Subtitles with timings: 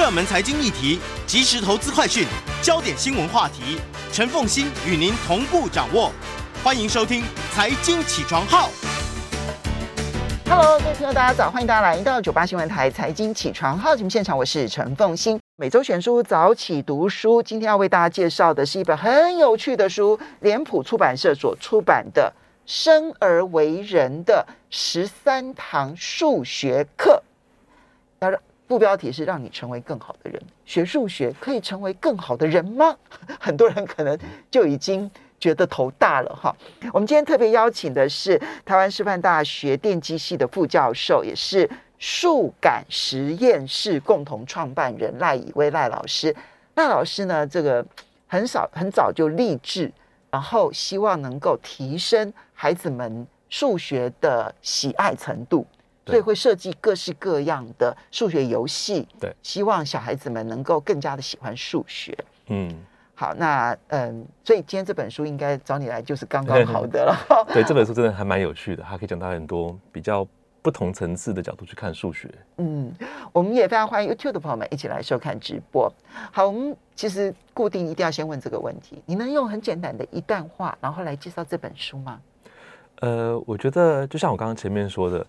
[0.00, 2.26] 热门财经议题、即时投资快讯、
[2.62, 3.78] 焦点新闻话题，
[4.10, 6.10] 陈凤欣与您同步掌握。
[6.64, 7.20] 欢迎收听
[7.52, 8.70] 《财经起床号》。
[10.48, 11.50] Hello，各位听众，大家早！
[11.50, 15.38] 欢迎大家来到九八新闻台《财经起床号》节目现场，我是陈凤欣。
[15.58, 22.32] 每周选书早起读书，今天要为大家介绍的是一本很有趣的书，脸谱出版社所出版的
[22.64, 27.22] 《生而为人的十三堂数学课》。
[28.70, 32.96] 副标题是“让你成为更好的人”，学数学可以成为更好的人吗？
[33.40, 34.16] 很多人可能
[34.48, 36.54] 就已经觉得头大了哈。
[36.92, 41.68] 我们今天特别邀请的是台湾师范大学电机系的副教授，也是。
[41.98, 46.34] 数感实验室共同创办人赖以威赖老师，
[46.76, 47.84] 赖老师呢，这个
[48.26, 49.92] 很少很早就立志，
[50.30, 55.66] 然后希望能够提升孩子们数学的喜爱程度，
[56.06, 62.16] 所以会设计各式各样的数学游戏，对，希望小孩子们能够更加的喜欢数学。
[62.48, 62.74] 嗯，
[63.14, 67.16] 好，那嗯，所以今天这本书应该找你来就是刚刚好的了。
[67.52, 70.26] 对，这本书真的还蛮有趣的，它可以讲到很多比较。
[70.62, 72.30] 不同层次的角度去看数学。
[72.58, 72.92] 嗯，
[73.32, 75.90] 我们也非常欢迎 YouTube 的朋友们一起来收看直播。
[76.30, 82.20] 好，我们其实固定一定要先问这个问题：你能用很简单的一段话，然后来介绍这本书吗？
[82.96, 85.26] 呃，我觉得就像我刚刚前面说的，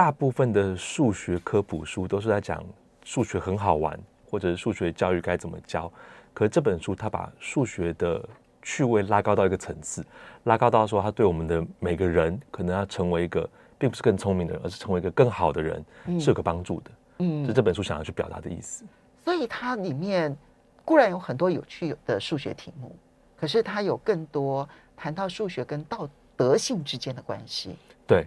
[0.00, 2.64] 大部分的数学科普书都是在讲
[3.04, 5.92] 数学很好玩，或者是数学教育该怎么教。
[6.32, 8.26] 可是这本书它把数学的
[8.62, 10.02] 趣味拉高到一个层次，
[10.44, 13.46] 拉高到说它对我们的每个人可能要成为一个。
[13.78, 15.84] 并不是更聪明的人，而是成为一个更好的人，
[16.18, 16.90] 是有个帮助的。
[17.18, 18.84] 嗯，是这本书想要去表达的意思。
[19.22, 20.34] 所以它里面
[20.82, 22.96] 固然有很多有趣的数学题目，
[23.38, 27.74] 可是它有更多谈到数学跟道德性之间的关系。
[28.06, 28.26] 对，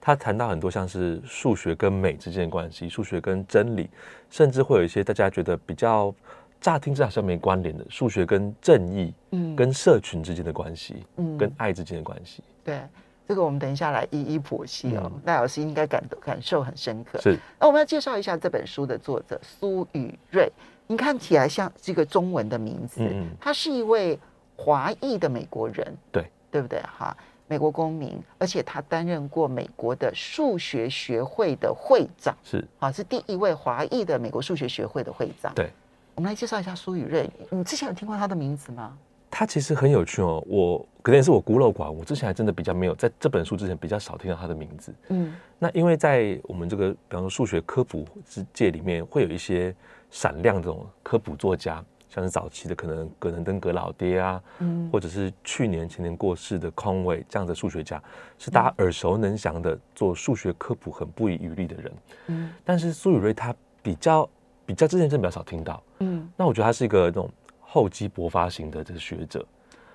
[0.00, 3.88] 他谈到很多像是数学跟美之间的关系，数学跟真理，
[4.30, 6.14] 甚至会有一些大家觉得比较
[6.60, 12.42] 乍听之好像没关联的数学跟正义，嗯，跟社群之间的关系，嗯，跟爱之间的关系。
[12.64, 12.80] 对。
[13.26, 15.12] 这个我们等一下来一一剖析哦。
[15.26, 17.20] 赖、嗯、老师应该感感受很深刻。
[17.20, 17.38] 是。
[17.60, 20.50] 那我们要介绍一下这本书的作者苏雨瑞。
[20.86, 24.18] 你看起来像这个中文的名字，嗯，他是一位
[24.56, 26.80] 华裔的美国人，对，对不对？
[26.80, 27.14] 哈，
[27.48, 35.52] 美国公民，而且他担任过美国的数学学会的会长，是啊，是第一位华裔的美国数学学会的会长。
[35.54, 35.70] 对，
[36.14, 37.28] 我们来介绍一下苏予睿。
[37.50, 38.96] 你之前有听过他的名字吗？
[39.30, 44.94] 他其实很有趣哦，我可能也是我孤陋寡闻，我之前还真的比较没有在这本书之前比较少听到他的名字。
[45.08, 49.74] 嗯，那因为在我们这个比方说数学科普之界里面，会有一些
[50.10, 58.02] 闪亮这种科普作家，像是早期的可能葛伦登格老爹啊，嗯，或者是去年前年过世的康威这样的数学家，
[58.38, 61.92] 是大家耳熟能详的做数学科普很不遗余力的人。
[62.26, 64.28] 嗯，但是苏予睿他比较
[64.64, 65.82] 比较之前真的比较少听到。
[66.00, 67.30] 嗯，那我觉得他是一个那种。
[67.70, 69.44] 厚积薄发型的这个学者，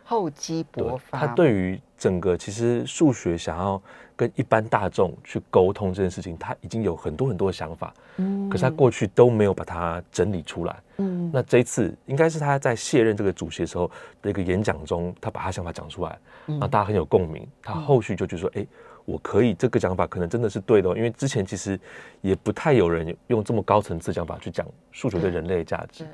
[0.04, 3.82] 厚积薄发，他对于整个其实数学想要
[4.16, 13.90] 跟一般大众去沟通这件事情，他已经有很多很多的想法，嗯，可是他过去都没有把它整理出来，嗯，那这一次应该是他在卸任这个主席的时候
[14.22, 18.66] 的一个演讲中，他把他想法讲出来，让大家很有共鸣，他后续就觉得说，哎，
[19.06, 21.80] 我可以这个讲法可能真的是对的，因为之前其实
[22.22, 26.06] 也不太有人用这么高层次讲法去讲数学对人类的价值。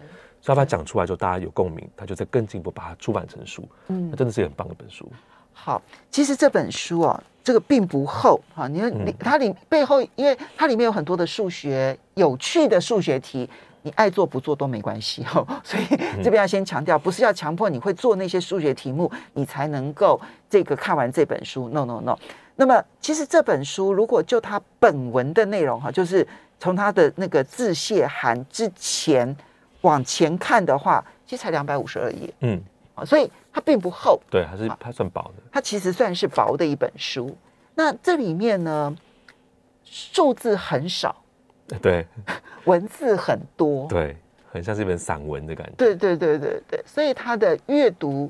[0.42, 3.68] 所以把它讲出来之后，大家有共鸣，他就在更进一步把它出版成书。
[3.88, 5.12] 嗯，那真的是很棒的本书。
[5.52, 8.66] 好，其实这本书哦，这个并不厚哈。
[8.68, 13.50] 你看，你它里背后，因为它里面有很多的数学有趣的数学题，
[13.82, 15.46] 你爱做不做都没关系哦。
[15.62, 15.84] 所以
[16.24, 20.20] 这边要先强调，不是要强迫你会做那些数学题目，你才能够
[20.50, 21.68] 这个看完这本书。
[21.68, 22.18] No No No。
[22.56, 26.26] 那么，其实这本书如果就它本文的内容哈，就是
[26.58, 29.36] 从它的那个致谢函之前。
[29.82, 32.62] 往前看的话，其实才两百五十二页，嗯，
[32.96, 35.44] 啊，所以它并不厚，对，还是它算薄的。
[35.52, 37.36] 它其实算是薄的一本书。
[37.76, 38.94] 那这里面呢，
[39.86, 41.16] 数字很少，
[41.82, 42.06] 对，
[42.66, 44.18] 文字很多，对，
[44.52, 45.74] 很像是一本散文的感觉。
[45.78, 48.30] 对对对对对，所以它的阅读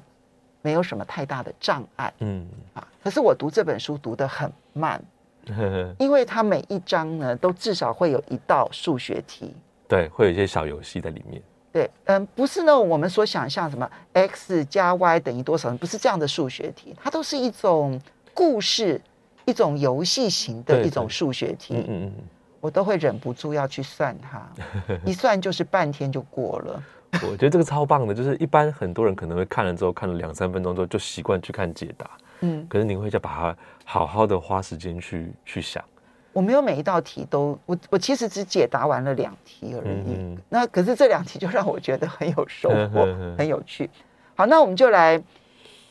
[0.61, 2.87] 没有什么太大的障碍，嗯啊。
[3.03, 5.01] 可是我读这本书读得很慢，
[5.97, 9.55] 因为它每一章呢都至少会有一道数学题。
[9.89, 11.41] 对，会有一些小游戏在里面。
[11.71, 17.99] 对，嗯，不是那种我们所想象什么 x 加 y 等于多少，不是这样的数学题，它都是一种
[18.33, 19.01] 故事，
[19.45, 21.73] 一种游戏型的一种数学题。
[21.75, 22.23] 嗯嗯嗯，
[22.59, 24.47] 我都会忍不住要去算它，
[25.03, 26.83] 一算就是半天就过了。
[27.23, 32.09] 我觉得这个超棒的，就是一般很多人可能会看了之后，看了两三分钟之后就习惯去看解答。
[32.41, 35.83] 嗯，可是您会再把它好好的花时间去去想。
[36.31, 40.13] 我没有每一道题都，我我其实只解答完了两题而已。
[40.15, 43.05] 嗯、那可是这两题就让我觉得很有收获，
[43.35, 43.89] 很有趣。
[44.35, 45.21] 好，那我们就来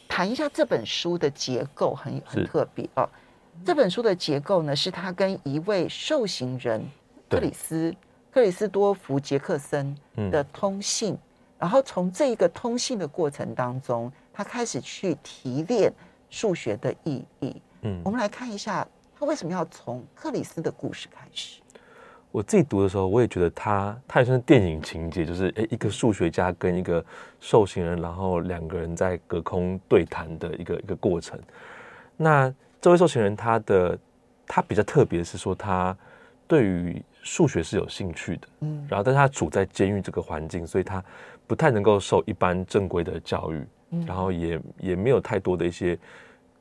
[0.07, 3.09] 谈一下这本书的结构很，很很特别哦。
[3.65, 6.81] 这本书的结构呢，是他跟一位受刑人
[7.29, 7.93] 克里斯
[8.33, 9.97] 克里斯多福杰克森
[10.31, 11.19] 的通信，嗯、
[11.59, 15.93] 然后从这一个通信的过程当中，他开始去提炼
[16.31, 17.61] 数学的意义。
[17.83, 18.87] 嗯，我们来看一下。
[19.19, 21.61] 他为什么要从克里斯的故事开始？
[22.31, 27.05] 我自己读的时候，我也觉得他他也算是电影情节，就是诶，一个数学家跟一个
[27.41, 31.37] 受刑人，然后两个人在隔空对谈的一个一个过程。
[32.17, 33.99] 那这位受刑人，他的
[34.47, 35.97] 他比较特别是说，他
[36.47, 41.03] 对于数学是有兴趣的，嗯，然后但是他处在监狱这个环境，所以他
[41.47, 45.99] 不太能够受一般正规的教育，嗯，然后也也没有太多的一些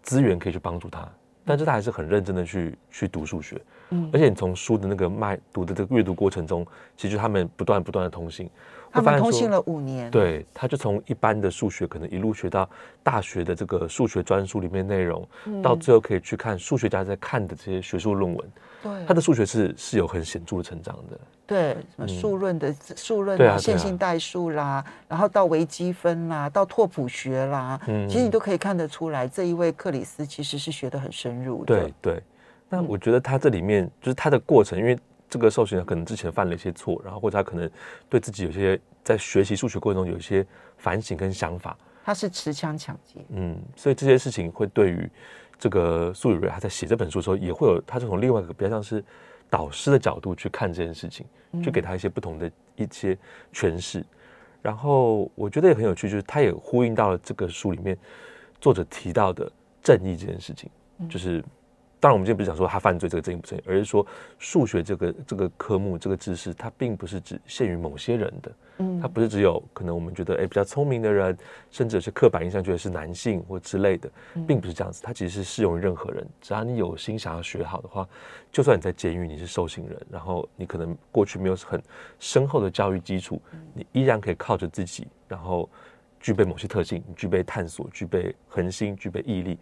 [0.01, 1.07] 资源可以去帮助他。
[1.47, 3.59] 但是他还是很认真的去去读数学，
[3.91, 6.67] 嗯，而且你从书的那个脉读的这个阅读过程中，
[6.97, 8.49] 其实他们不断不断的通信，
[8.91, 12.69] 他们通信了五年，对，他就从一般的数学可能一路学到
[13.03, 18.51] 大学的这个数学专书里面内容，嗯，到最后可以去看数学家在看的这些学术论文，
[18.81, 21.19] 对，他的数学是是有很显著的成长的。
[21.45, 31.65] 对，什么数论的数论啊，线性代数啦，然后到微积分啦，到拓扑学啦，嗯，其实你都可以看得出来，这一位克里斯其实是学的很深入的。
[31.65, 32.23] 对对，
[32.67, 37.69] 那我觉得他这里面就是他的过程，因为这个受刑人可能之前犯了一些错，然后或者他可能
[38.09, 40.45] 对自己有些在学习数学过程中有一些
[40.77, 41.77] 反省跟想法。
[42.03, 45.09] 他是持枪抢劫，嗯，所以这些事情会对于
[45.59, 49.03] 这个苏李瑞他在写这本书的时候，也会有他是从另外一个比较像是。
[49.49, 51.25] 导师的角度去看这件事情，
[51.63, 53.17] 去给他一些不同的一些
[53.53, 54.05] 诠释，
[54.61, 57.97] 然后我觉得也很有趣，就是他也呼应到了这个书里面
[58.59, 59.49] 作者提到的
[59.81, 60.69] 正义这件事情，
[61.09, 61.41] 就是。
[61.99, 64.05] 当然，我们今天不是讲说他犯罪这个正义不正义，而是说
[64.37, 71.35] 数学这个这个科目这个知识，它并不是只限于某些人的，嗯，它不是只有可能我们觉得哎比较聪明的人，
[71.71, 74.07] 甚至有些刻板印象觉得是男性或之类的，
[74.47, 78.07] 并不是这样子，它其实是适用于任何人，只要你有心想要学好的话，
[78.51, 81.81] 就算你在监狱你是受刑人，然后你可能过去没有很
[82.19, 83.41] 深厚的教育基础，
[83.73, 85.67] 你依然可以靠着自己，然后
[86.19, 89.57] 具备某些特性，具备探索，具备恒心，具备毅力，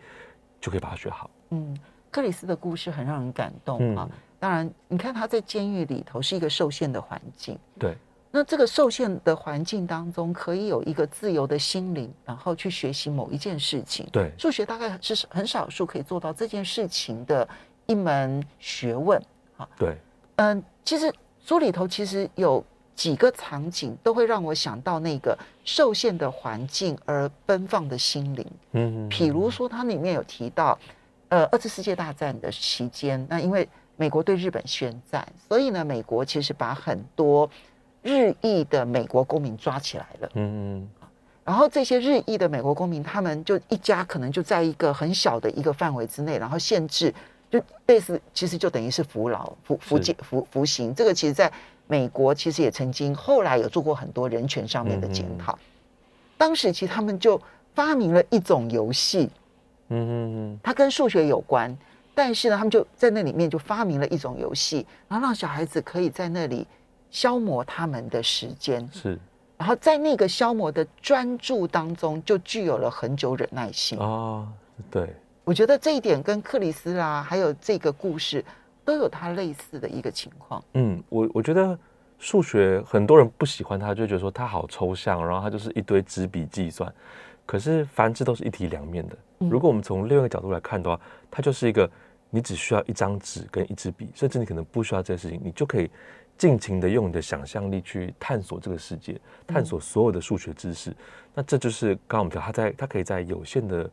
[0.60, 1.78] 就可以把它学好，嗯。
[2.16, 4.10] 克里斯的故事很让人感动啊！
[4.40, 7.94] 当然，你看他在监狱里头是一个受限的环境，对。
[8.32, 14.08] 那这个受限的环境当中，可以有一个自由的心灵，然后去学习某一件事情。
[14.14, 17.46] 对，数学大概是很少数可以做到这件事情的
[17.86, 19.22] 一门学问。
[19.58, 19.98] 啊，对。
[20.38, 21.14] 嗯，其实
[21.46, 22.64] 书里头其实有
[22.96, 28.52] 几个场景都会让我想到那个受限的环境而奔放的心灵。
[28.72, 30.80] 嗯，譬如说，它里面有提到。
[31.30, 33.68] 呃，二次世界大战的期间，那因为
[33.98, 37.50] 美国对日本宣战，所以呢，美国其实把很多
[38.04, 40.30] 日裔的美国公民抓起来了。
[40.36, 40.90] 嗯嗯。
[41.44, 47.14] 然后这些日裔的美国公民，他们就一家可能就在一个很小的一个范围之内，然后限制，
[47.50, 50.94] 就类似，其实就等于是服劳、服服检、服服刑。
[50.94, 51.52] 这个其实在
[51.88, 55.58] 美国其实也曾经后来有做过很多人权上面的检讨。
[56.38, 57.42] 当时其实他们就
[57.74, 59.30] 发明了一种游戏。
[59.90, 61.76] 嗯嗯嗯，它跟数学有关，
[62.14, 66.66] 但是呢，他们就在那里面就发明了一种游戏，然后让小孩子可以在那里
[67.12, 69.20] 消磨他们的时间，是，
[69.58, 74.48] 然后在那个消磨的专注当中，就具有了很久忍耐性啊、哦。
[74.90, 75.14] 对，
[75.44, 78.44] 我觉得这一点跟克里斯啦，还有这个故事
[78.84, 80.64] 都有它类似的一个情况。
[80.74, 81.78] 嗯，我我觉得
[82.18, 86.92] 数学很多人不喜欢它，就觉得说它好抽象，然后它就是一堆纸笔计算。
[87.46, 89.16] 可是凡事都是一体两面的。
[89.38, 91.00] 如果我们从另外一个角度来看的话，
[91.30, 91.90] 它就是一个
[92.30, 95.92] 你只需要一张纸跟一支笔，甚至你可能不需要这些事情，你就可以
[96.38, 100.96] 尽情的用你的想象力去探索这个世界，探索所有的数学知识。
[101.34, 103.90] 那这就是刚刚我们讲，它在它可以在有限的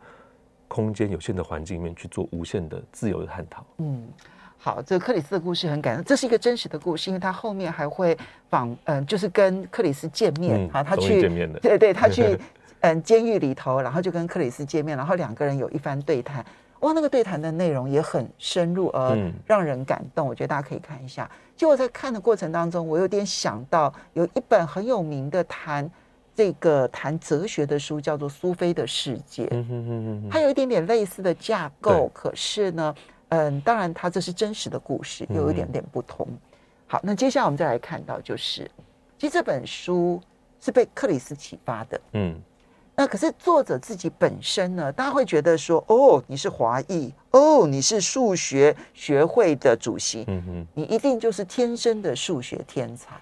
[0.69, 3.67] 空间、有限的环境里面去做无限的自由的探讨。
[3.79, 4.09] 嗯，
[4.57, 8.17] 好，这个克里斯的故事很感人，这是一个真实的故事，因为他后面还会
[8.49, 12.39] 访，嗯，就是跟克里斯见面啊，他去见面的，对对，他去。
[12.83, 16.45] 嗯，监狱里头，然后就跟克里斯见面，然后两个人有一番对谈。
[16.81, 20.27] 哇，那个对谈的内容也很深入，而让人感动。
[20.27, 21.31] 我觉得大家可以看一下。
[21.57, 25.89] 就我在看的过程当中，我有点想到有一本很有名的谈
[26.35, 29.47] 这个谈哲学的书，叫做《苏菲的世界》。
[30.29, 32.93] 它有一点点类似的架构，可是呢，
[33.29, 36.27] 嗯，当然它这是真实的故事，有一点点不同。
[36.89, 38.69] 好，那接下来我们再来看到，就是
[39.19, 40.21] 其实这本书
[40.61, 42.01] 是被克里斯启发的。
[42.15, 42.35] 嗯。
[42.95, 44.93] 那可是作者自己本身呢？
[44.93, 53.19] 大家会觉得说：“哦，你是华裔，哦，你是数学学会的主席，嗯哼，你一定就是天生的数学天才。”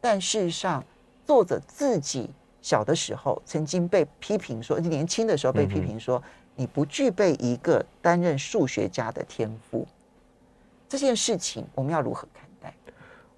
[0.00, 0.82] 但事实上，
[1.26, 2.30] 作者自己
[2.62, 6.20] 小的时候曾经被批评说，年轻的时候被批评说
[6.56, 9.86] ：“你不具备一个担任数学家的天赋。”
[10.88, 12.74] 这件事情我们要如何看待？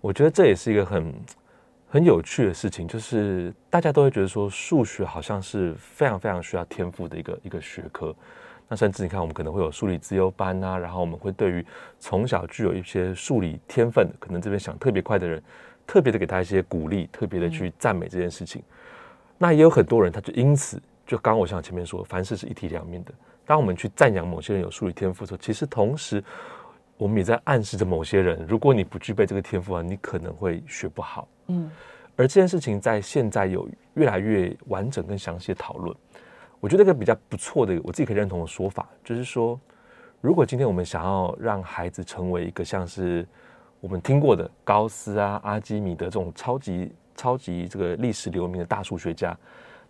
[0.01, 1.13] 我觉得这也是一个很。
[1.95, 8.13] 很有趣的事情就是，大家都会觉得说，数学好像是非常非常需要天赋的一个一个学科。
[8.67, 11.65] 那甚至你看，我们可能会有数理资优班啊，然后我们会对于
[12.01, 15.41] 从小具有一些数理天分，可能这边想特别快的人，
[15.87, 18.61] 特别的给他一些鼓励，特别的去赞美这件事情。
[19.39, 23.13] 那也有很多人，他就因此，就刚刚我像前面说，凡事是一体两面的。
[23.47, 26.25] 当我们去赞扬某些人有数理天赋的时候，其实同时
[26.97, 31.27] 我们也在暗示着某些人，如果你不具备这个天赋啊，你可能会学不好。
[31.49, 31.71] 嗯，
[32.17, 35.95] 而这件事情在现在有越来越完整跟详细的讨论。
[36.61, 39.61] 我觉得一个比较不错的，我自己可以认同的说法，就是说，
[40.21, 43.27] 如果今天我们想要让孩子成为一个像是
[43.81, 49.37] 我们听过的高斯啊、阿基米德这种超级超级这个历史留名的大数学家，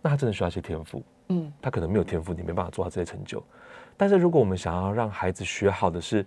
[0.01, 1.01] 那他真的需要一些天赋。
[1.29, 3.41] 嗯，他可能没有天赋，你没办法做到这些成就。
[3.95, 6.25] 但是如果我们想要让孩子学好的是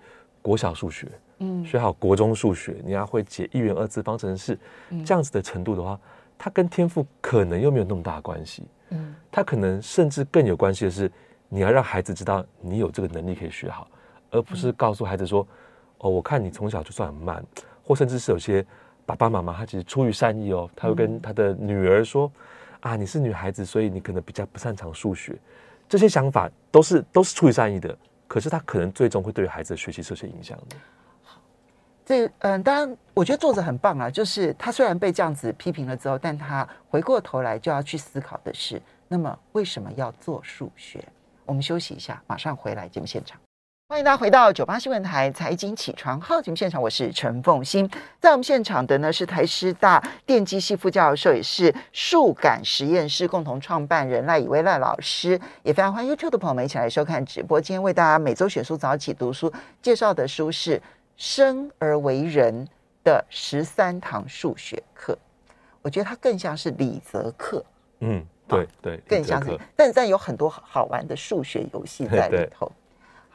[0.48, 1.06] 国小数学，
[1.40, 4.58] 嗯，学好国中数学，你要会解一元二次方程式，
[5.04, 6.00] 这样子的程度的话，
[6.38, 11.12] 它跟天赋可能又没有那么大的关系，嗯，它可能甚至更有关系的是，
[11.50, 13.86] 你要让孩子知道你有这个能力可以学好，
[14.30, 15.46] 而不是告诉孩子说，
[15.98, 17.44] 哦，我看你从小就算很慢，
[17.84, 18.64] 或甚至是有些
[19.04, 22.32] 爸爸妈妈他其实出于善意哦，他会跟他的女儿说，
[22.80, 25.36] 啊，你是女孩子，所以你可能比较不擅长数学，
[25.90, 27.94] 这些想法都是都是出于善意的，
[28.28, 30.76] 可是他可能最终会对孩子的学习受些影响的。
[32.04, 34.08] 这嗯，当然，我觉得作者很棒啊。
[34.08, 41.02] 就是他虽然被这样子批评了之后，但他回过头来就要去思考的是：那么为什么要做数学？
[41.44, 43.40] 我们休息一下，马上回来节目现场。
[43.90, 47.90] 欢迎大家回到九八新闻台财经起床号节目现场，我是陈凤欣。
[48.20, 55.40] 在我们现场的呢是台师大电机系副教授，也是数感实验室共同创办人赖以威赖老师。
[55.62, 57.58] 也非常欢迎 YouTube 的朋友们一起来收看直播。
[57.58, 60.80] 今天为大家每周选书早起读书介绍的书是。
[61.16, 62.68] 生而为人
[63.02, 65.18] 的十三堂数学课，
[65.82, 67.64] 我觉得它更像是李泽课。
[67.98, 72.70] 嗯，对对，更像是，但但有很多好玩的数学游戏在里头。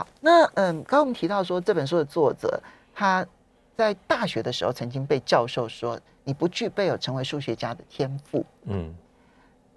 [0.04, 2.62] 好，那嗯，刚刚我们提到说这本书的作者
[2.94, 3.26] 他
[3.78, 8.46] 在大学的时候曾经被教授说你不具备有成为数学家的天赋。
[8.66, 8.94] 嗯，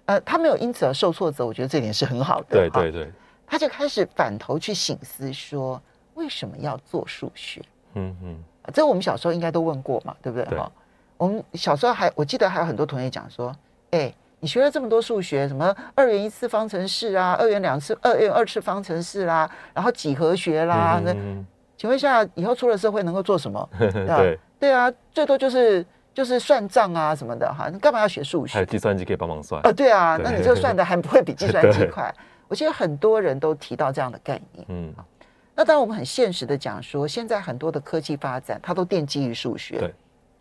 [0.05, 2.57] 呃，他没有因此而受挫折，我觉得这点是很好的。
[2.57, 3.11] 对对对，
[3.45, 5.81] 他就开始反头去醒思说，
[6.15, 7.61] 为什么要做数学？
[7.93, 8.43] 嗯嗯，
[8.73, 10.45] 这我们小时候应该都问过嘛，对不对？
[10.45, 10.71] 哈对，
[11.17, 13.55] 我们小时候还我记得还有很多同学讲说，
[13.91, 23.69] 哎，你学了这么多数学，什么二元一次方程式啊，二元两次、二元二次方程式啦，然后几何学啦，那、嗯、请问一下，以后出了社会能够做什么？
[23.79, 28.53] 对对啊，最多就是就是算账啊什么的哈，你干嘛要学数学？
[28.53, 29.71] 还有计算机可以帮忙算啊？
[29.71, 32.13] 对啊，对那你这算的还不会比计算 机快？
[32.47, 34.93] 我记得很多人都提到这样的概念，嗯。
[35.59, 39.79] 那当然，我们很现实的讲说，现在很多的科技发展，它都奠基于数学。
[39.79, 39.93] 对，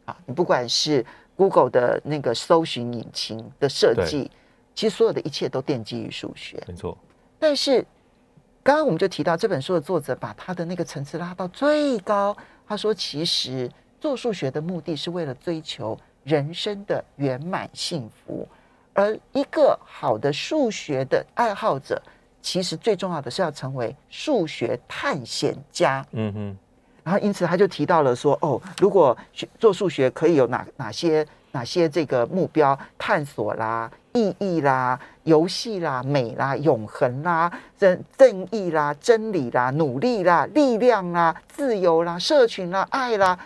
[0.04, 1.02] 啊，你不管是
[1.36, 4.30] Google 的那个搜寻引擎的设计，
[4.74, 6.62] 其实所有的一切都奠基于数学。
[6.66, 6.96] 没错。
[7.38, 7.84] 但是，
[8.62, 18.48] 刚刚我们就提到这本书的作者把他的那个层次拉到最高，他说，其实做数学的目的是为了追求人生的圆满幸福，
[18.94, 22.02] 而一个好的数学的爱好者。
[22.40, 26.06] 其实最重要的是要成为数学探险家。
[26.12, 26.58] 嗯哼，
[27.06, 29.16] 然后因此他就提到了说，哦，如果
[29.60, 37.48] 做数学可以有哪哪些哪些这个目标，探索啦、意义啦、游戏啦、美啦、永恒啦、
[37.78, 43.38] 正正义啦、真理啦、努力啦、力量啦、自由啦、社群啦、爱啦。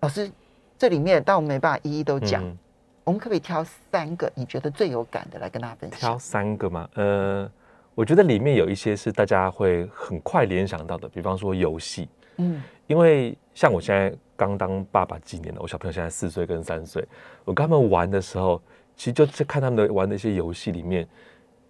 [0.00, 0.28] 老师，
[0.76, 2.58] 这里面但我们没办法一一都讲，嗯、
[3.04, 6.00] 我们可不可以挑三个你觉得最有感的来跟大家分享？
[6.00, 6.88] 挑三个吗？
[6.96, 7.48] 呃。
[7.94, 17.06] 我觉得里面有一些是大家会很快联想到的，比方说游戏，嗯，因为像我现在刚当爸爸几年了，我小朋友现在四岁跟三岁，
[17.44, 18.60] 我跟他们玩的时候，
[18.96, 21.06] 其实就在看他们的玩的一些游戏里面，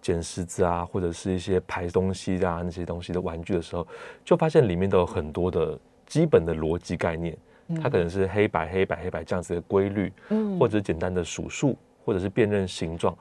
[0.01, 3.87] 捡石子啊，或者是一些排东西啊那些东西的玩具的时候，
[4.25, 7.37] 就发现里面都有很多的基本的逻辑概念。
[7.83, 13.15] 它可能是黑白黑白黑白这样子的规律，嗯，或者是简单的数数，或者是辨认形状，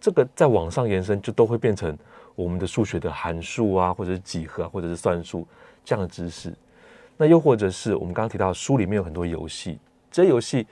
[0.00, 1.96] 这个在往上延伸，就都会变成
[2.34, 5.46] 我们的数学的函数啊，或者是几何啊，或者是算术
[5.84, 6.52] 这样的知识。
[7.16, 9.78] 那又或者是我们刚刚提到书里面有很多游戏，
[10.10, 10.66] 这些游戏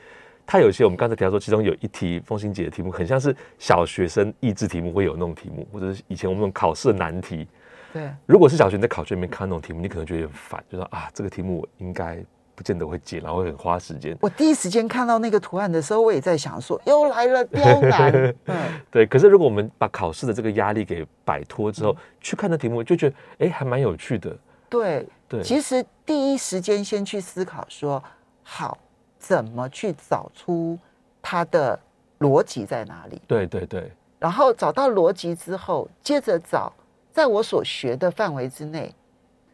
[0.46, 7.46] 它有些我们刚才提到说，其中有一题风心姐的题目很像是小学生益智题目会有那种题目，或者是以前我们考试的难题。
[7.92, 12.22] 对，如果是小学生在考卷里面看那种题目，你可能觉得有点烦，就说啊，这个题目我应该。
[12.52, 14.14] 不见得会解，然后会很花时间。
[14.20, 18.12] 我第一时间看到那个图案的时候，我也在想说，又来了刁 难。
[18.44, 18.56] 嗯，
[18.90, 19.06] 对。
[19.06, 24.36] 可是如果我们把考试的这个压力给摆脱之后，嗯、去看那题目，就觉得哎，还蛮有趣的。
[24.70, 25.42] 对对。
[25.42, 28.02] 其实第一时间先去思考说，
[28.42, 28.78] 好，
[29.18, 30.78] 怎么去找出
[31.20, 31.78] 它的
[32.20, 33.20] 逻辑在哪里？
[33.26, 33.92] 对对对。
[34.18, 36.72] 然后找到逻辑之后，接着找，
[37.12, 38.94] 在我所学的范围之内。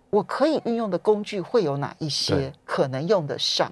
[0.09, 2.51] 我可以运用的工具会有哪一些？
[2.65, 3.71] 可能用得上。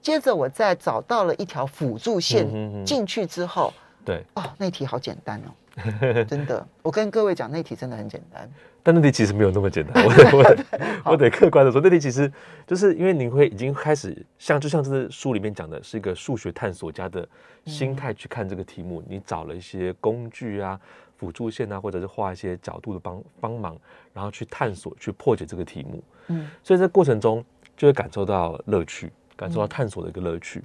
[0.00, 2.46] 接着我再找到了一条辅助线
[2.86, 3.72] 进去之后，
[4.04, 6.64] 对哦，那题好简单哦， 真的。
[6.80, 8.48] 我跟各位讲，那题真的很简单。
[8.86, 9.92] 但那题其实没有那么简单。
[10.06, 10.64] 我得我得
[11.06, 12.32] 我得客观的说，那题其实
[12.64, 17.28] 就是因为你会已经开始像就像这是书里面讲的，是一个数学探索家的
[17.64, 19.02] 心态去看这个题目。
[19.08, 20.80] 你找了一些工具啊。
[21.18, 23.74] 辅助线啊，或者是画一些角度的帮帮忙，
[24.12, 26.04] 然后去探索、去破解这个题目。
[26.26, 27.42] 嗯，所以在过程中
[27.74, 30.58] 就会感受到乐趣，感受到探索的一个乐趣。
[30.58, 30.64] 嗯、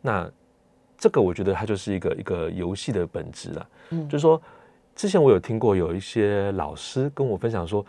[0.00, 0.30] 那
[0.98, 3.66] 这个我觉得它就是一个一个游戏的本质啊。
[3.90, 4.42] 嗯，就是说，
[4.94, 7.84] 之前我有听过有一些老师跟我分享说，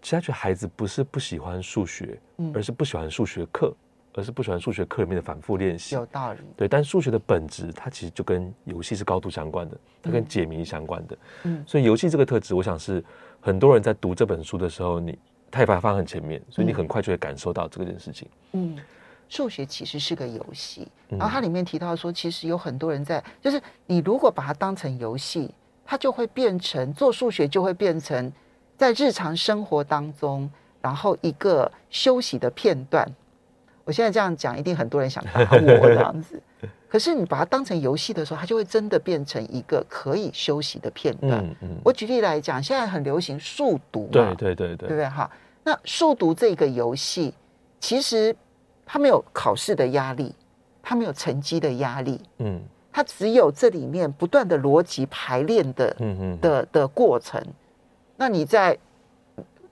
[0.00, 2.18] 其实他觉得孩子不是不喜欢数学，
[2.54, 3.74] 而是不喜欢数学课。
[4.18, 6.40] 而是不喜欢数学课里面的反复练习，有道理。
[6.56, 11.18] 对，但数学的本质，它其实就跟游戏是高度相关的，它跟解谜相关的。
[11.42, 13.04] 嗯，所以游戏这个特质，我想是
[13.42, 15.18] 很多人在读这本书的时候，你
[15.50, 18.26] 它也把它放很前面，所以你很快就会感受到这件事情。
[18.52, 18.78] 嗯，
[19.28, 25.54] 数学其实是个游戏，然后它里面提到说，其实有很多人在，就是你如果把它当成游戏，
[25.86, 28.32] 它就会变成做数学就会变成
[28.76, 30.50] 在日常生活当中，
[30.82, 33.08] 然后一个休息的片段。
[33.84, 36.42] 我现在这样讲，一定很多人想打我这样子。
[36.88, 41.44] 可是你把它当成游戏的时候，它就会真的变成一个可以休息的片段。
[41.44, 41.76] 嗯嗯。
[41.84, 45.08] 我举例来讲，现在很流行数独嘛，对对对对，对不对？
[45.08, 45.30] 哈，
[45.62, 47.32] 那数独这个游戏，
[47.80, 48.34] 其实
[48.84, 50.34] 它没有考试的压力，
[50.82, 52.60] 它没有成绩的压力，嗯，
[52.96, 57.38] 它只有这里面不断的逻辑排练的，嗯嗯的的过程。
[58.16, 58.74] 那你在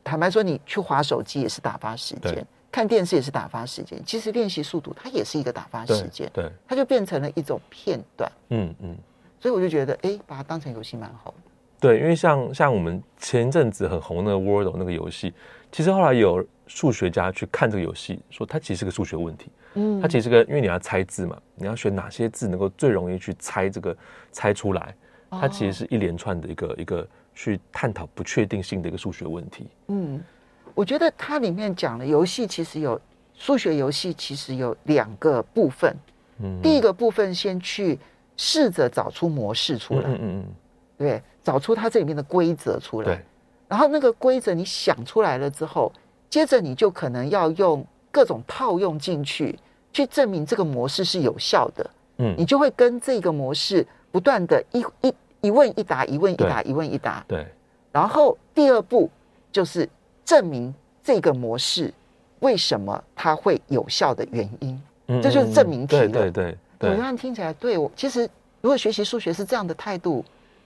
[0.04, 2.46] 坦白说，你去划手机也是打发时间。
[2.70, 8.94] 看电视也是打发时间，其实练习速度它也是一个打发时间，对，它就变成了一种片段，嗯嗯，
[9.40, 11.36] 所以我就觉得，哎，把它当成游戏蛮好的。
[11.80, 15.32] 对，因为像像我们前一阵子很红的 Wordle 那个游戏，
[15.72, 23.96] 其实后来有数学家去看这个游戏，说它其实是个数学问题，嗯，它其实是个，因为你要猜字嘛，你要选哪些字能够最容易去猜这个
[24.32, 24.94] 猜出来，
[25.30, 30.22] 它其实是一连串的一个一个去探讨不确定性的一个数学问题，嗯。
[30.74, 33.00] 我觉得它里面讲的游戏其实有
[33.32, 35.96] 数学游戏，其实有两个部分。
[36.40, 37.96] 嗯，第一个部分先去
[38.36, 40.44] 试着找出模式出来，嗯嗯。
[40.98, 43.06] 对，找出它这里面的规则出来。
[43.06, 43.20] 对，
[43.68, 45.92] 然后那个规则你想出来了之后，
[46.30, 49.58] 接着你就可能要用各种套用进去，
[49.92, 51.90] 去证明这个模式是有效的。
[52.18, 57.24] 嗯，你就会跟这个模式不断的一一一问一答，一问一答，一问一答。
[57.28, 57.46] 对，
[57.92, 59.10] 然后第二步
[59.52, 59.88] 就是。
[60.26, 61.92] 证明这个模式
[62.40, 66.08] 为什么它会有效的原因，嗯，这就是证明题了。
[66.08, 68.22] 对对对，我刚听起来，对我其实
[68.62, 70.24] 如果学习数学是这样的态度，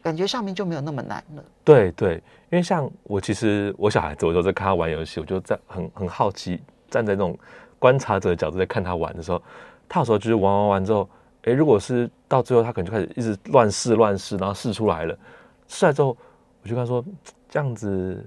[0.09, 1.45] 感觉上面就没有那么难了。
[1.63, 2.15] 对对，
[2.51, 7.39] 因为像我其实我小孩子，我都在看他玩游戏，我就在很很好奇，站在那种
[7.79, 9.43] 观察者的角度在看他玩的时候，
[9.87, 11.09] 他有时候就是玩玩玩之后，
[11.43, 15.19] 哎，如果是到最后他可能就开始一直乱试乱试，然后试出来了，
[15.67, 16.17] 试来之后，
[16.63, 17.05] 我就跟他说
[17.49, 18.27] 这样子。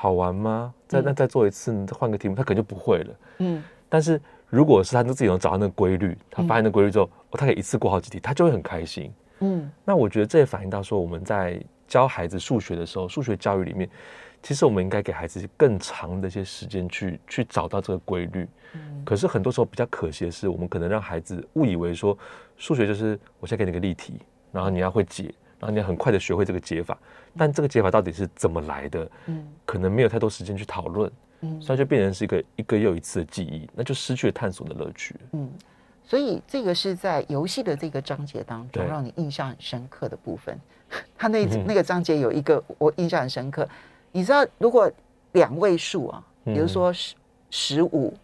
[0.00, 0.72] 好玩吗？
[0.86, 3.14] 再那再做一次，你再换个题目，他可能就不会了。
[3.38, 9.12] 嗯，但是如果是他自己能找到那个规律，他发现那规律之后，嗯哦，他可以一次过好几题，他就会很开心。
[9.40, 13.88] 嗯，那我觉得这也反映到说，我们在教孩子数学的时候，数学教育里面，
[14.42, 18.48] 其实我们应该给孩子更长的一些时间去去找到这个规律。
[18.74, 22.16] 嗯，可是很多时候比较可惜的是，我们可能让孩子误以为说，
[22.56, 24.20] 数学就是我先给你个例题，
[24.52, 25.32] 然后你要会解。
[25.60, 26.96] 然后你要很快的学会这个解法，
[27.36, 29.10] 但这个解法到底是怎么来的？
[29.26, 35.16] 嗯，可能没有太多时间去讨论，嗯，所以就变成是一个一个又一次的记忆，那就失去了探索的乐趣。
[35.32, 35.50] 嗯，
[36.08, 40.58] 所以这个是在游戏的这个章节当中，对让你印象很深刻的部分。
[41.18, 43.68] 他那那个章节有一个我印象很深刻，
[44.10, 44.90] 你知道，如果
[45.32, 47.14] 两位数啊，比如说十
[47.50, 48.14] 十五、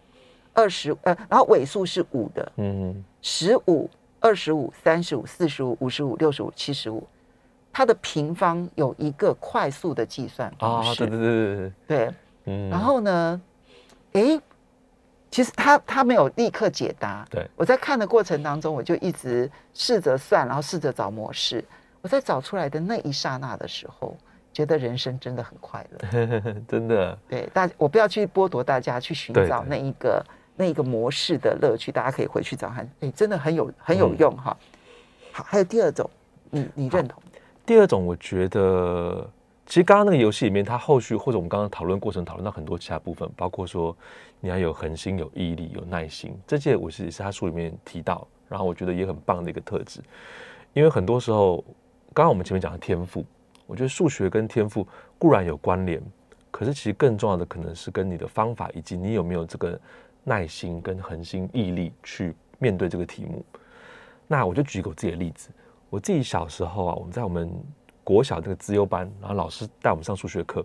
[0.54, 7.06] 二十，呃，然后尾数是五的，嗯，十五、二十五、三十五、四十五、五十五、六十五、七十五，
[7.70, 11.04] 它的平方有一个快速的计算方式。
[11.04, 12.14] 对对对对对，对，
[12.46, 13.38] 嗯，然后呢，
[14.12, 14.40] 诶。
[15.34, 17.26] 其实他他没有立刻解答。
[17.28, 21.64] 对，我在看的过程当中，我就一直试着算，然后试着找模式。
[22.02, 24.16] 我在找出来的那一刹那的时候，
[24.52, 27.18] 觉得人生真的很快乐， 真的。
[27.28, 32.88] 对，大我不要去剥夺大家去寻找那一个那一个模式的乐趣，大家可以回去找看。
[33.00, 34.56] 哎，真的很有很有用哈。
[34.60, 34.64] 嗯、
[35.32, 36.08] 好，还有第二种，
[36.48, 37.20] 你你认同？
[37.66, 39.28] 第二种，我觉得。
[39.66, 43.96] 其实刚刚那个游戏里面，它后续或者我们刚刚讨论过程讨论到很多其他部分，包括说
[44.40, 50.00] 你要有恒心、有毅力、有耐心，这些我是也是他书里面提到，然后我觉得也很棒的一个特质。
[50.74, 51.64] 因为很多时候，
[52.12, 53.24] 刚刚我们前面讲的天赋，
[53.66, 54.86] 我觉得数学跟天赋
[55.18, 55.98] 固然有关联，
[56.50, 59.80] 可是其实更重要的可能是跟你的方法以及你有没有这个
[60.24, 63.42] 耐心跟恒心毅力去面对这个题目。
[64.28, 65.48] 那我就举一个我自己的例子，
[65.88, 67.50] 我自己小时候啊，我们在我们。
[68.04, 70.64] 国小这个资优班，然后老师带我们上数学课，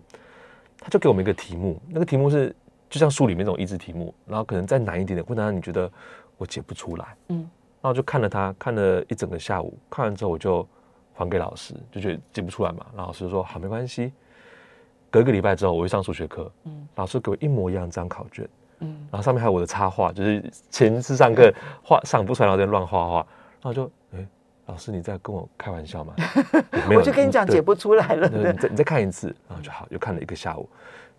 [0.78, 2.54] 他就给我们一个题目，那个题目是
[2.88, 5.90] 就像书里面那种益智题目，然后可能再难一点点，或者让你觉得
[6.36, 7.38] 我解不出来，嗯，
[7.80, 10.68] 然后就看了他看了一整个下午，看完之后我就
[11.14, 14.12] 还给老师，就觉得解不出来嘛，然后老师说好没关系，
[15.10, 18.48] 隔一个礼拜之后我会上数学课，嗯，老师给我一模一样这张考卷，
[18.80, 21.50] 嗯，然后上面还有我的插画，就是前一次上课
[21.82, 23.16] 画上不出来，然后在乱画画，
[23.62, 23.90] 然后就哎。
[24.70, 26.14] 老师，你在跟我开玩笑吗？
[26.88, 28.28] 没有，我就跟你讲解不出来了。
[28.28, 30.68] 你再你再看一次，然后就好，又看了一个下午，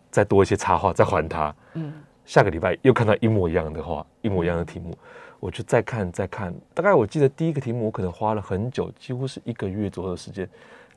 [0.10, 1.54] 再多一些插画，再还他。
[1.74, 1.94] 嗯，
[2.26, 4.98] 下个礼拜又看到一模一样的画，一模一样的题目，
[5.42, 6.54] 我就再看再看。
[6.74, 10.48] 大概我记得第一个题目，我可能花了很久，几乎是一个月左右的时间，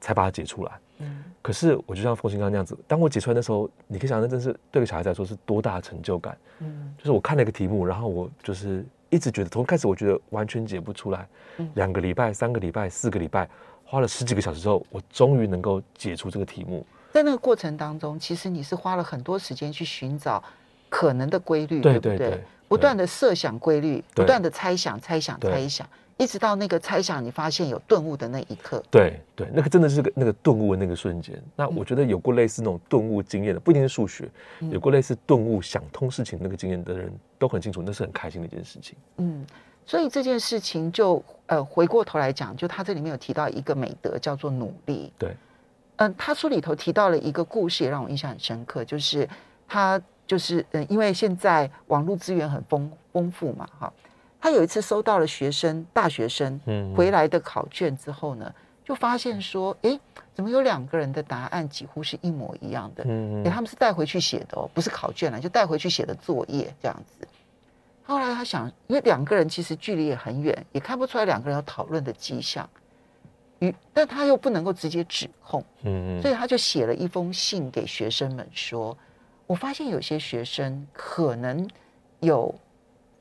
[0.01, 0.73] 才把它解出来。
[0.99, 6.39] 嗯，可是我就像凤新刚刚那样子，当我解出来的时候，你可以想，那真是对个小孩子来说是多大的成就感。
[6.61, 8.87] 嗯，就是我看了一个题目，然后我就是。
[9.15, 11.25] 一直觉得从开始我觉得完全解不出来，
[11.75, 13.49] 两个礼拜、三个礼拜、四个礼拜，
[13.85, 16.85] 花了十几个小时之后，我终于能够解出这个题目。
[17.13, 20.43] 在那个过程当中，其实你是花了很多时间去寻找
[20.89, 22.19] 可能的规律，对不对？
[22.19, 25.89] 对对对，不断的设想规律，不断的猜想、猜想、猜想。
[26.17, 31.37] 一直到那个猜想，你发现有顿悟的那一刻，对对，那个真的是个那个顿悟的那个瞬间。
[31.57, 34.31] 那我觉得有过类似那种顿悟经验的，不一定是数学，
[34.71, 38.97] 有过类似顿悟想通事情那个经验的人都很清楚，那是很开心的一件事情。
[39.17, 39.45] 嗯，
[39.85, 45.13] 所以这件事情就呃回过头来讲，就他这里面有提到一个美德叫做努力。
[45.19, 45.37] 对，
[45.97, 49.29] 嗯，他书里头提到了一个故事，也让我印象很深刻，就是
[49.67, 53.93] 他就是嗯，因为现在网络资源很丰丰富嘛，哈。
[54.45, 56.61] 他有一次收到了学生大学生
[56.95, 58.55] 回来的考卷之后呢，
[58.85, 59.99] 就发现说，哎，
[60.35, 63.03] 怎么有两个人的答案几乎是一模一样的？
[63.07, 67.27] 嗯，他们是带回去写的哦，不是考卷了，就带回去写的作业这样子。
[68.05, 72.69] 后来他想，因为两个人其实距离也很远，也看不出来两个人要讨论的迹象，
[73.61, 78.95] 与但他又不能够直接指控，嗯，所以他就写了一封信给学生们说，
[79.47, 81.67] 我发现有些学生可能
[82.21, 82.55] 有。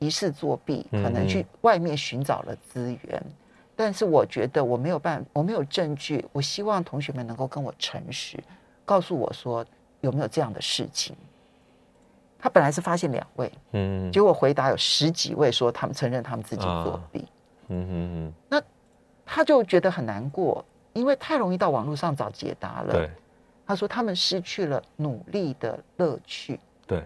[0.03, 3.31] 疑似作弊，可能去外面寻找了资源，嗯、
[3.73, 6.25] 但是我觉得我没有办，我没有证据。
[6.33, 8.37] 我希望同学们能够跟我诚实，
[8.83, 9.65] 告诉我说
[10.01, 11.15] 有没有这样的事情。
[12.37, 18.61] 他本来是发现两位，嗯，结果回答有十几位说他们承认他们自己作弊，啊、嗯嗯嗯，那
[19.25, 22.93] 他就觉得很难过，因为太容易到网络上找解答了。
[22.93, 23.09] 对，
[23.65, 26.59] 他说他们失去了努力的乐趣。
[26.85, 27.01] 对。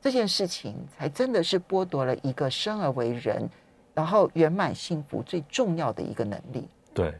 [0.00, 3.48] 这件事情才真的是剥夺了一个生而为人，
[3.94, 6.68] 然后圆满幸福最重要的一个能力。
[6.94, 7.12] 对，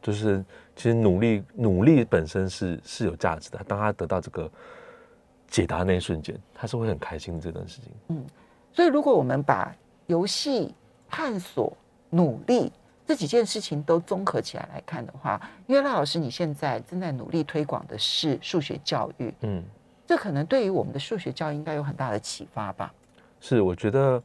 [0.00, 0.42] 就是
[0.74, 3.62] 其实努力努力本身是是有价值的。
[3.68, 4.50] 当他得到这个
[5.46, 7.92] 解答那一瞬间，他是会很开心的这段事情。
[8.08, 8.24] 嗯，
[8.72, 9.74] 所以如果我们把
[10.06, 10.74] 游戏、
[11.10, 11.76] 探索、
[12.08, 12.72] 努力
[13.06, 19.62] 这几件事情都综合起来来看的话，因为赖老师你现在正在努力推广的是数学教育，嗯。
[20.12, 22.92] 这可能对于我们的数学教育应该有很大的启发吧？
[23.40, 24.22] 是，我觉得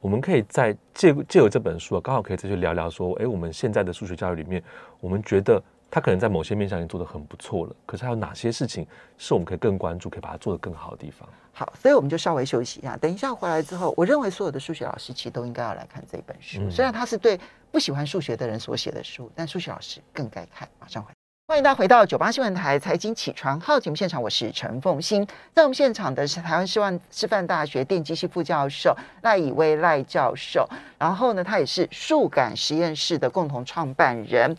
[0.00, 4.64] 我们可以在借借由这本书啊，刚好可以再去聊聊说，哎，我们现在的数学教育里面，
[4.98, 8.86] 我们觉得它可能在某些面向已经做得很不错了，可是还有哪些事情
[9.18, 11.28] 是我们可以更关注，可以把它做得更好的地方？
[11.52, 17.38] 好，所以我们就稍微休息一下，等一下回来之后，我认为所有的数学老师其实都应该要来看这本书，嗯、虽然它是对
[17.70, 20.66] 不喜欢数学的人所写的书，但数学老师更该看。
[20.80, 21.15] 马上回来。
[21.48, 25.24] 欢迎大家回到九八新闻台财经起床号节目现场，我是陈凤欣。
[25.54, 34.56] 在我们现场的是台湾师范师范大学电机系副教授赖以威赖教授，然后呢，他也是数感实验室的共同创办人。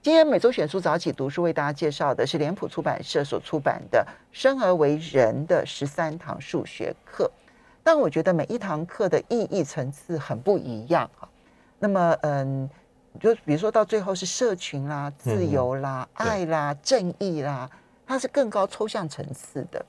[0.00, 7.30] 今天每周选书早起读书为大家介绍的是脸谱出版社所出版的《生而为人的十三堂数学课》，
[7.84, 11.28] 但我觉得每一堂课的意义层次很不一样啊。
[11.78, 12.70] 那么，嗯。
[13.18, 17.68] 就比如说到最后是社群啦、自由啦、嗯、爱啦、正义啦，
[18.06, 19.84] 它是更高抽象层次的。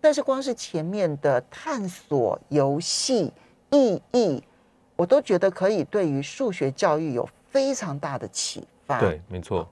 [0.00, 3.32] 但是光是前面的探索、游戏、
[3.70, 4.44] 意义，
[4.94, 9.00] 我都觉得可以对于数学教育有非常大的启发。
[9.00, 9.66] 对，没错。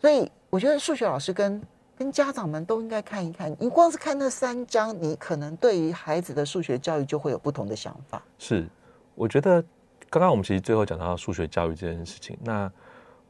[0.00, 1.60] 所以我觉得数学老师跟
[1.98, 3.54] 跟家长们都应该看一看。
[3.58, 8.22] 你光是看那三章，你可能对于孩子的数学教育就会有不同的想法。
[8.38, 8.66] 是，
[9.16, 9.62] 我觉得。
[10.14, 12.70] 刚刚我们其实最后讲到数学教育这件事情，那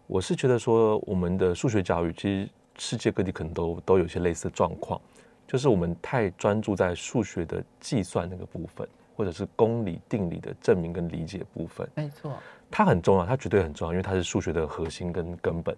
[0.07, 5.01] 我是觉得说，我们的数学教育其实世界各地可能都都有些类似的状况，
[5.49, 11.89] 就是我们太专注在数学的计算那个部分，或者是公理定理的证明跟理解部分。
[11.95, 12.35] 没错，
[12.71, 15.75] 它很重要，它绝对很重要，因为它是数学的核心跟根本。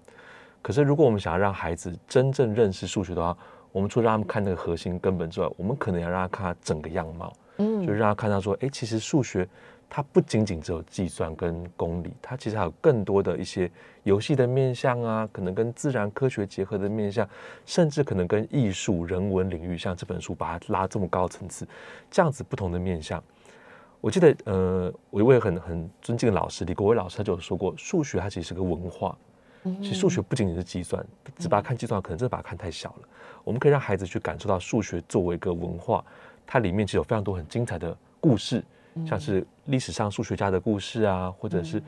[0.60, 3.38] 可是如果我们想要让孩子真正认识数学的话，
[3.70, 9.48] 我们除了让他们看那个核心根本之外，我们可能要让他看他整个样貌，嗯，就是让他看到说，哎，其实数学。
[9.88, 13.70] 它不仅仅只有计算跟公理，它其实还有更多的一些
[14.02, 17.28] 游戏的面向啊，可能跟自然科学结合的面向，
[17.64, 21.66] 甚至可能跟艺术、人文领域，像这本书把它拉这么高层次，
[22.10, 23.22] 这样子不同的面向。
[24.00, 29.16] 我记得，呃，我一位很很尊敬的老师李国威老师，他就有说过，数学它其实是个文化。
[29.80, 31.04] 其实数学不仅仅是计算，
[31.38, 33.08] 只把它看计算，可能真的把它看太小了。
[33.42, 36.04] 我们可以让孩子去感受到数学作为一个文化，
[36.46, 38.62] 它里面其实有非常多很精彩的故事。
[39.04, 41.82] 像是历史上数学家的故事啊，或者是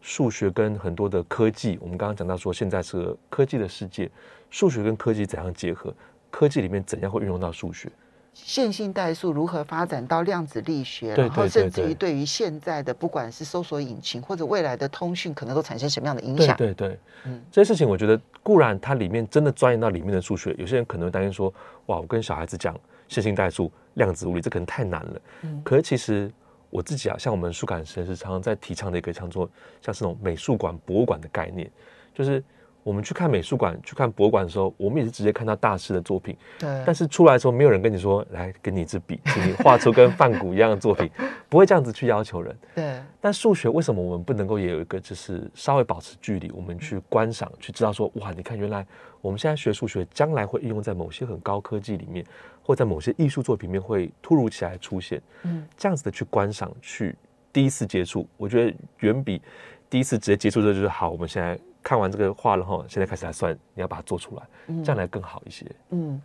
[0.00, 1.78] 数学跟很多的科技。
[1.80, 4.10] 我们刚刚讲到说，现在是科技的世界，
[4.50, 5.94] 数学跟科技怎样结合？
[6.30, 7.90] 科技里面怎样会运用到数学？
[8.32, 11.14] 线性代数如何发展到量子力学？
[11.14, 16.56] 然后甚至于对于现在的不管是搜索引擎或者未来的通讯，可能都产生什么样的影响？
[16.56, 21.52] 对对对，嗯，这些事情我觉得固然它里面真的钻研到里面的数学，有些人可能会担心说，
[21.86, 22.74] 哇，我跟小孩子讲
[23.08, 25.20] 线性代数、量子物理，这可能太难了。
[25.42, 26.32] 嗯，可是其实。
[26.72, 29.48] 我自己啊，像我们数感实验室常常在提倡的一个叫做
[29.80, 31.70] 像是那种美术馆、博物馆的概念，
[32.12, 32.42] 就是。
[32.84, 36.36] 我们去看美术馆、去看博物馆的时候，我们也是直接看到大师的作品。
[36.58, 36.82] 对。
[36.84, 41.08] 但是出来的时候，没有人跟你说：“来，给你一支笔，请你画出跟梵谷一样的作品。”
[41.48, 42.58] 不会这样子去要求人。
[42.74, 43.00] 对。
[43.20, 48.84] 但数学为什么我们不能够也有一个，就是稍微保持距离，我们去观赏，去知道说：“哇，你看，原来
[49.20, 52.26] 我们现在学数学，将来会应用在某些很高科技里面，
[52.62, 55.66] 或在某些艺术作品里面会突如其来出现。”嗯。
[55.76, 57.14] 这样子的去观赏，去
[57.52, 59.42] 第一次接触，我觉得远比
[59.90, 61.10] 第一次直接接触的就是好。
[61.10, 61.58] 我们现在。
[61.84, 64.42] 看完这个画了哈，现在开始来算，你要把它做出来，
[64.84, 65.66] 这样来更好一些。
[65.90, 66.22] 嗯，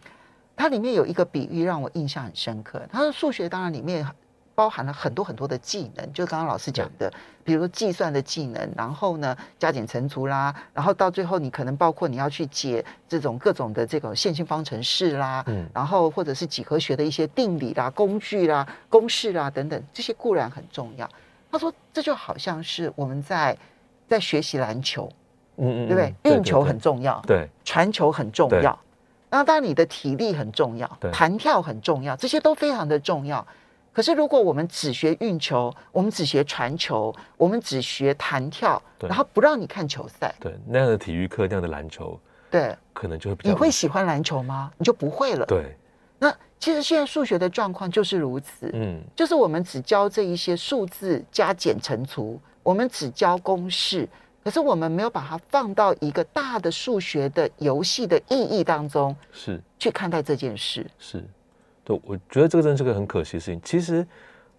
[0.56, 2.80] 它里面有一个比喻让我印象很深刻。
[2.91, 4.06] 它说数学当然里面
[4.57, 21.07] 包含了很多很多的技能，就刚刚老师讲的，比如说计算的技能，然后呢加减乘除啦，然后到最后你可能包括你要去解这种各种的这个线性方程式啦，嗯，然后或者是几何学的一些定理啦、工具啦、公式啦等等，这些固然很重要。
[21.51, 23.55] 他说这就好像是我们在
[24.07, 25.07] 在学习篮球。
[25.59, 26.35] 嗯嗯，对不对？
[26.35, 28.79] 运球很重要，对，传球很重要。
[29.29, 33.45] 那当然，你的体力很重要，弹跳很重要，这些都非常的重要。
[33.97, 42.19] 可是，如果我们只学运球，我们只学传球，我们只学弹跳，然后不让你看球赛，对那样的体育课，那样的篮球，
[42.51, 43.49] 对，可能就会比较。
[43.49, 44.71] 你会喜欢篮球吗？
[44.77, 45.43] 你就不会了。
[45.47, 45.75] 对。
[46.19, 54.07] 那其实现在数学的状况就是如此，嗯，就是我们只教这一些数字加减乘除，我们只教公式。
[54.43, 60.86] 可是我们没有把它放到一个大的数学的游戏的意义当中，是去看待这件事。
[60.99, 61.25] 是，
[61.88, 63.62] 对，我觉得这个真是个很可惜的事情。
[63.63, 64.06] 其实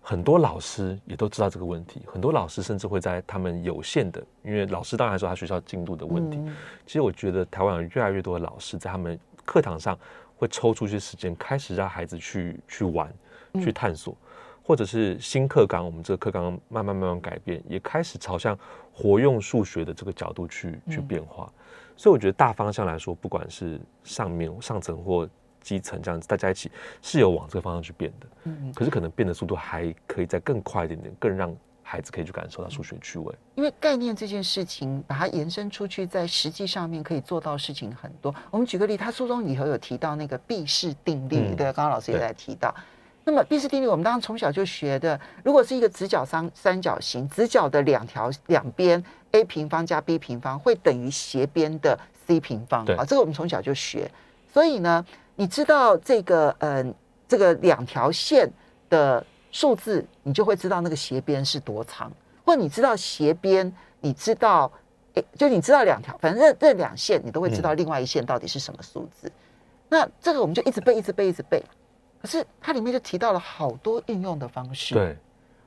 [0.00, 6.38] 很多老师也都知道这个问题，很多老师甚至会在他们有限的，因为老师当然说他学校进度的问题。
[6.38, 9.98] 嗯、其实我觉得台湾有越来越多的老师在他们课堂上
[10.36, 13.12] 会抽出一些时间，开始让孩子去去玩、
[13.60, 14.14] 去探索。
[14.14, 14.24] 嗯
[14.68, 18.54] 或者是新课纲，我们这个课纲慢慢慢慢改变，也开始朝向
[18.92, 21.50] 活用数学的这个角度去去变化。
[21.96, 25.26] 所以我觉得大方向来说，不管是上面上层或
[25.60, 26.70] 基层这样子，大家一起
[27.02, 28.26] 是有往这个方向去变的。
[28.44, 33.34] 嗯，可是可能变的速度还可以再更快一点点，更让孩子可以去感受到数学趣味。
[33.54, 38.34] 因为概念这件事情，把它延伸出去，在实际上面可以做到事情很多。
[38.50, 42.74] 我们举个例，他书中里头有提到那个毕氏定律，嗯、对，刚刚老师也在提到。
[43.24, 45.20] 那么毕氏定律，我们当时从小就学的。
[45.44, 54.10] 如果是一个直角三三角形，直角的两条两边 a 平方加 b 平方会等于斜边的 c 平方，对啊，这个我们从小就学。
[54.50, 55.04] 所以呢，
[55.40, 56.94] 你知道这个嗯、呃，
[57.28, 58.50] 这个两条线
[58.90, 62.10] 的数字，你就会知道那个斜边是多长，
[62.44, 64.68] 或者你知道斜边，你知道，
[65.14, 69.28] 诶，就你知道两条，反正这这两线你都会知道另外一线到底是什么数字。
[69.28, 69.32] 嗯、
[69.88, 71.62] 那这个我们就一直背，一直背，一直背。
[72.20, 74.96] 可是它里面就提到了好多运用的方式。
[74.96, 75.16] 对，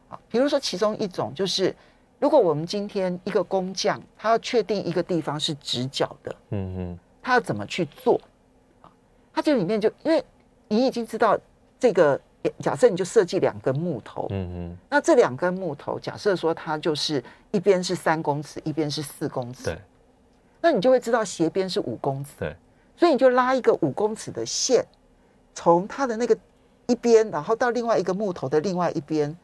[0.10, 1.74] 啊，比如说其中一种就是，
[2.20, 8.20] 如果我们今天一个工匠，他要确定一个地方是直角的，嗯嗯，他要怎么去做？
[9.34, 10.24] 他这里面就因为
[10.68, 11.38] 你已经知道
[11.80, 12.20] 这个，
[12.60, 19.78] 假设你就设计两根木头，嗯嗯，那这两根木头，假设说它就是一边是三公尺，一边是四公尺，对，
[20.62, 22.56] 那你就会知道斜边是五公尺，对，
[22.96, 24.86] 所以你就拉一个五公尺的线。
[25.54, 26.36] 从它的那个
[26.88, 29.38] 一边，然后到另外一个木头的另外一边，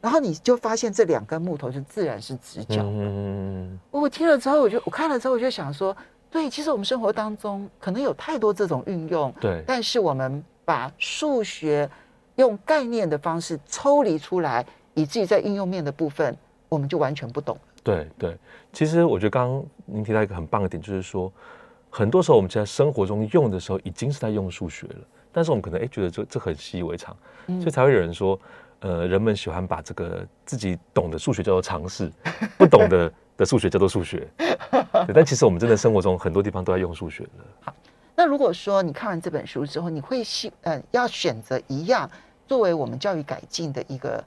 [0.00, 3.68] 然后你就发现这两根木头就自然是直角嗯。
[3.74, 5.94] 嗯，我听了之后，我就我看了之后，我就想说，
[6.30, 11.88] 对，其实我们生活当中可能有太多这种运用，对，但是我们把数学
[12.36, 14.64] 用概念的方式抽离出来，
[14.94, 16.36] 以至于在应用面的部分，
[16.68, 17.58] 我们就完全不懂。
[17.82, 18.36] 对对，
[18.72, 21.32] 其实我觉得刚刚您提到一个很棒的点，就是说，
[21.88, 24.96] 很多时候我们在生活中用的时候，已经是在用数学了。
[25.32, 27.16] 但是我们可能哎觉得这这很习以为常，
[27.46, 28.38] 所以才会有人说，
[28.80, 32.10] 呃，人们喜欢把这个自己懂的数学叫做常识，
[32.58, 34.28] 不懂的 的数学叫做数学。
[35.06, 37.30] 对，但其实我们真的生活中很多地方都在用数学的。
[37.60, 37.74] 好，
[38.14, 42.10] 那如果说你看完这本书之后，你会希呃要选择一样
[42.46, 44.22] 作为我们教育改进的一个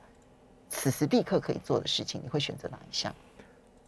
[0.70, 3.14] 此时立刻可以做的事情，你会选择哪一项？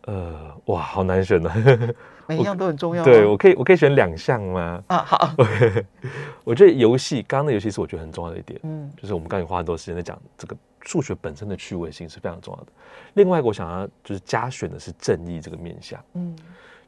[0.03, 1.51] 呃，哇，好难选呢。
[2.27, 3.03] 每一样都很重要。
[3.03, 4.83] 对，我可以，我可以选两项吗？
[4.87, 5.35] 啊，好。
[6.43, 8.59] 我觉得游戏，刚刚的游戏是我觉得很重要的一点。
[8.63, 12.71] 嗯，就是我们刚才花很多时间在讲这个数学本身的趣味性是非常重要的。
[13.13, 16.03] 另外一个我想要就是加选的是正义这个面向。
[16.13, 16.35] 嗯，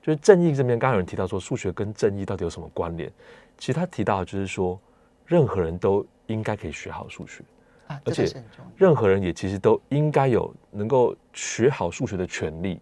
[0.07, 3.11] 就是正义这边，刚刚有人提到说数学跟正义到底有什么关联？
[3.57, 4.79] 其实他提到的就是说，
[5.25, 7.43] 任何人都应该可以学好数学，
[7.87, 8.41] 啊，而且
[8.77, 12.79] 任何人也其实都应该有能够学好数学的权利。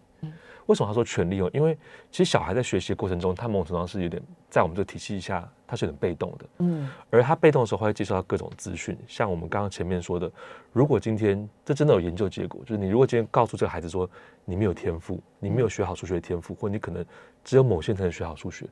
[0.66, 1.50] 为什么他说权利哦？
[1.52, 1.76] 因为
[2.12, 6.46] 其实小孩在学习的过程中，他某种程度上是有点在我们这个体系下，他是有点被动的。
[6.58, 8.96] 嗯，而他被动的时候，会接受到各种资讯。
[9.06, 10.30] 像我们刚刚前面说的，
[10.72, 14.08] 如果今天这真的有研究结果，就是你如果今天告诉这个孩子说
[14.44, 17.04] 你没有天赋，你没有学好数学的天赋，或你可能
[17.44, 18.66] 只有某些才能学好数学，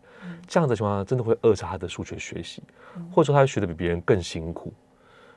[0.47, 2.63] 这样的情况下真的会扼杀他的数学学习，
[3.13, 4.73] 或者说他会学的比别人更辛苦。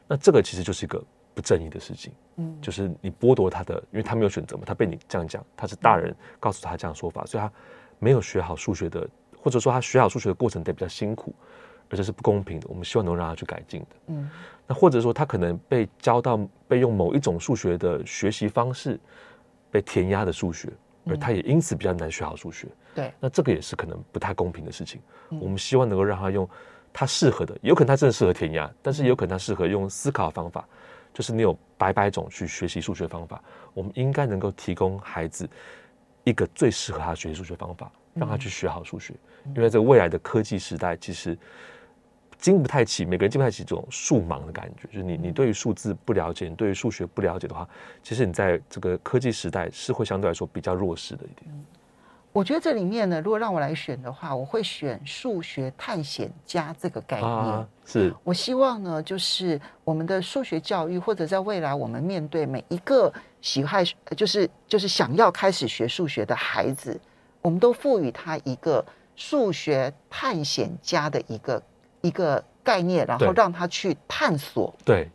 [0.08, 1.04] 那这个其实就是一个。
[1.38, 7.54] 不正义的事情，嗯，就是你剥夺他的，因为他没有选择嘛，他被你这样讲，他是大人告诉他这样说法，所以他
[8.00, 9.08] 没有学好数学的，
[9.48, 11.34] 或者说他学好数学的过程得比较辛苦，
[11.90, 12.68] 而且是不公平的。
[12.68, 14.30] 我们希望能让他去改进的，嗯，
[14.68, 19.00] 那或者说他可能被教到被用某一种数学的学习方式
[19.72, 20.68] 被填压的数学，
[21.06, 25.00] 而他也因此比较难学好数学，对，那这个也是可能不太公平的事情。
[25.30, 26.46] 我们希望能够让他用
[26.92, 30.68] 他适合的，有可能他真的适合填压，但是有可能他适合用思考的方法。
[31.14, 33.42] 就是你有百百种去学习数学方法，
[33.74, 35.50] 我们应该能够提供孩子
[36.26, 39.14] 一个最适合他学习数学方法，让他去学好数学。
[39.56, 41.38] 因为这个未来的科技时代，其实
[42.38, 44.88] 经不太起，每个人经不太起这种数盲的感觉。
[44.88, 47.68] 就是你你对于数字不了解，你对于数学不了解的话，
[48.04, 51.66] 其实你在这个科技时代是会相对来说比较弱势的一点。
[52.34, 57.28] 我觉得这里面呢，如果让我来选的话，我会选数学探险家这个概念。
[57.28, 63.84] 啊、是我希望呢，就是我们的数学教育，或者在未来我们面对每一个喜爱，
[64.16, 67.00] 就是就是想要开始学数学的孩子，
[67.42, 68.86] 我们都赋予他一个
[69.18, 71.62] 数学探险家的一个
[72.00, 74.74] 一个概念，然后让他去探索。
[74.86, 75.10] 对，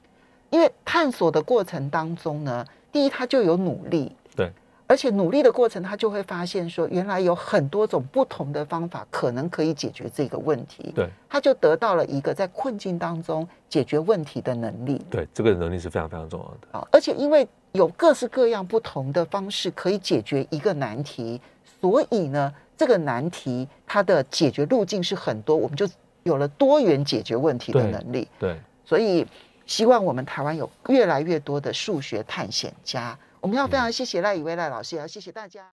[0.51, 2.63] 因为探索的过程当中呢，
[2.93, 4.15] 第一他就有努力。
[4.37, 4.53] 对。
[4.89, 10.93] 而且努力的过程，他就会发现说，原来有很多种不同的方法，可能可以解决这个问题。
[10.95, 15.01] 对，他就得到了一个在困境当中解决问题的能力。
[15.09, 16.79] 对，这个能力是非常非常重要的。
[16.79, 21.41] 啊，而且因为有各式各样不同的方式可以解决一个难题，
[21.81, 25.89] 所以呢，这个难题它的解决路径是很多，我们就
[26.23, 28.29] 有了多元解决问题的能力。
[28.39, 29.27] 对，对，所以
[29.67, 33.19] 希望我们台湾有越来越多的数学探险家。
[33.41, 35.69] 我们要非常谢谢赖以威赖老师，也要谢谢大家。